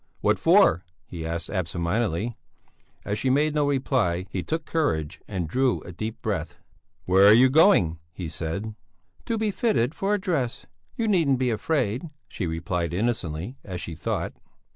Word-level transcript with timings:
"What 0.21 0.39
for?" 0.39 0.83
he 1.05 1.27
asked, 1.27 1.51
absent 1.51 1.83
mindedly. 1.83 2.35
As 3.05 3.19
she 3.19 3.29
made 3.29 3.53
no 3.53 3.67
reply, 3.67 4.25
he 4.31 4.41
took 4.41 4.65
courage 4.65 5.21
and 5.27 5.47
drew 5.47 5.79
a 5.81 5.91
deep 5.91 6.23
breath. 6.23 6.55
"Where 7.05 7.27
are 7.27 7.33
you 7.33 7.51
going?" 7.51 7.99
he 8.11 8.27
said. 8.27 8.73
"To 9.27 9.37
be 9.37 9.51
fitted 9.51 9.93
for 9.93 10.15
a 10.15 10.19
dress; 10.19 10.65
you 10.95 11.07
needn't 11.07 11.37
be 11.37 11.51
afraid," 11.51 12.09
she 12.27 12.47
replied, 12.47 12.95
innocently, 12.95 13.57
as 13.63 13.79
she 13.79 13.93
thought. 13.93 14.33